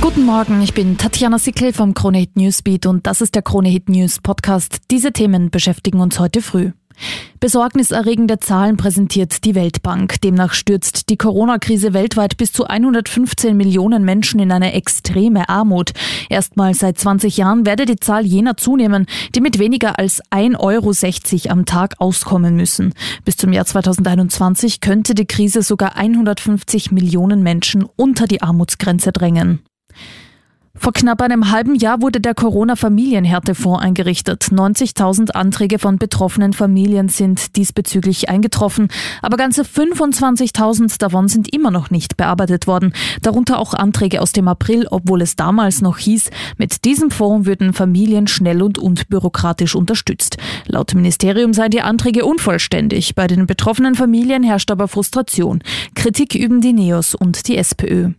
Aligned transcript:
Guten 0.00 0.24
Morgen, 0.24 0.62
ich 0.62 0.72
bin 0.72 0.96
Tatjana 0.96 1.38
Sickel 1.38 1.74
vom 1.74 1.92
Krone 1.92 2.18
Hit 2.18 2.34
Newsbeat 2.34 2.86
und 2.86 3.06
das 3.06 3.20
ist 3.20 3.34
der 3.34 3.42
Krone 3.42 3.68
Hit 3.68 3.90
News 3.90 4.18
Podcast. 4.18 4.78
Diese 4.90 5.12
Themen 5.12 5.50
beschäftigen 5.50 6.00
uns 6.00 6.18
heute 6.18 6.40
früh. 6.40 6.72
Besorgniserregende 7.38 8.40
Zahlen 8.40 8.78
präsentiert 8.78 9.44
die 9.44 9.54
Weltbank. 9.54 10.18
Demnach 10.22 10.54
stürzt 10.54 11.10
die 11.10 11.18
Corona-Krise 11.18 11.92
weltweit 11.92 12.38
bis 12.38 12.50
zu 12.50 12.64
115 12.64 13.54
Millionen 13.54 14.02
Menschen 14.02 14.40
in 14.40 14.52
eine 14.52 14.72
extreme 14.72 15.50
Armut. 15.50 15.92
Erstmal 16.30 16.72
seit 16.72 16.98
20 16.98 17.36
Jahren 17.36 17.66
werde 17.66 17.84
die 17.84 17.96
Zahl 17.96 18.24
jener 18.24 18.56
zunehmen, 18.56 19.06
die 19.34 19.42
mit 19.42 19.58
weniger 19.58 19.98
als 19.98 20.22
1,60 20.30 20.58
Euro 20.60 21.52
am 21.52 21.66
Tag 21.66 21.94
auskommen 21.98 22.56
müssen. 22.56 22.94
Bis 23.26 23.36
zum 23.36 23.52
Jahr 23.52 23.66
2021 23.66 24.80
könnte 24.80 25.14
die 25.14 25.26
Krise 25.26 25.60
sogar 25.62 25.96
150 25.96 26.90
Millionen 26.90 27.42
Menschen 27.42 27.84
unter 27.96 28.26
die 28.26 28.40
Armutsgrenze 28.40 29.12
drängen. 29.12 29.60
Vor 30.76 30.92
knapp 30.92 31.20
einem 31.20 31.50
halben 31.50 31.74
Jahr 31.74 32.00
wurde 32.00 32.20
der 32.20 32.32
Corona-Familienhärtefonds 32.32 33.82
eingerichtet. 33.82 34.44
90.000 34.44 35.32
Anträge 35.32 35.80
von 35.80 35.98
betroffenen 35.98 36.52
Familien 36.52 37.08
sind 37.08 37.56
diesbezüglich 37.56 38.28
eingetroffen, 38.30 38.88
aber 39.20 39.36
ganze 39.36 39.62
25.000 39.62 40.98
davon 40.98 41.26
sind 41.26 41.52
immer 41.52 41.72
noch 41.72 41.90
nicht 41.90 42.16
bearbeitet 42.16 42.68
worden. 42.68 42.94
Darunter 43.20 43.58
auch 43.58 43.74
Anträge 43.74 44.22
aus 44.22 44.30
dem 44.30 44.46
April, 44.46 44.86
obwohl 44.90 45.22
es 45.22 45.34
damals 45.34 45.82
noch 45.82 45.98
hieß, 45.98 46.30
mit 46.56 46.84
diesem 46.84 47.10
Fonds 47.10 47.46
würden 47.46 47.72
Familien 47.72 48.28
schnell 48.28 48.62
und 48.62 48.78
unbürokratisch 48.78 49.74
unterstützt. 49.74 50.38
Laut 50.66 50.94
Ministerium 50.94 51.52
seien 51.52 51.72
die 51.72 51.82
Anträge 51.82 52.24
unvollständig. 52.24 53.16
Bei 53.16 53.26
den 53.26 53.46
betroffenen 53.46 53.96
Familien 53.96 54.44
herrscht 54.44 54.70
aber 54.70 54.86
Frustration. 54.86 55.62
Kritik 55.94 56.36
üben 56.36 56.60
die 56.60 56.72
NEOS 56.72 57.16
und 57.16 57.48
die 57.48 57.56
SPÖ. 57.56 58.12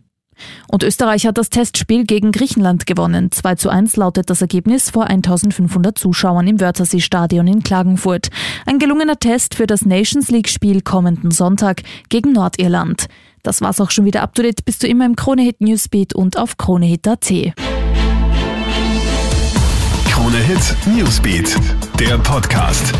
Und 0.68 0.82
Österreich 0.82 1.26
hat 1.26 1.38
das 1.38 1.50
Testspiel 1.50 2.04
gegen 2.04 2.32
Griechenland 2.32 2.86
gewonnen. 2.86 3.30
2 3.30 3.54
zu 3.56 3.70
1 3.70 3.96
lautet 3.96 4.30
das 4.30 4.40
Ergebnis 4.40 4.90
vor 4.90 5.06
1500 5.06 5.98
Zuschauern 5.98 6.46
im 6.46 6.60
Wörthersee-Stadion 6.60 7.46
in 7.46 7.62
Klagenfurt. 7.62 8.28
Ein 8.66 8.78
gelungener 8.78 9.18
Test 9.18 9.54
für 9.54 9.66
das 9.66 9.84
Nations 9.84 10.30
League-Spiel 10.30 10.82
kommenden 10.82 11.30
Sonntag 11.30 11.82
gegen 12.08 12.32
Nordirland. 12.32 13.06
Das 13.42 13.60
war's 13.60 13.80
auch 13.80 13.90
schon 13.90 14.04
wieder 14.04 14.22
up 14.22 14.34
to 14.34 14.42
date. 14.42 14.64
Bist 14.64 14.82
du 14.82 14.86
immer 14.86 15.04
im 15.04 15.16
Kronehit 15.16 15.60
Newsbeat 15.60 16.14
und 16.14 16.38
auf 16.38 16.56
Kronehit.at. 16.56 17.32
Kronehit 20.08 20.76
Newsbeat, 20.86 21.56
der 21.98 22.18
Podcast. 22.18 22.92